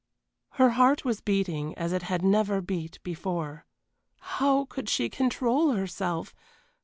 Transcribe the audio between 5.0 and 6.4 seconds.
control herself!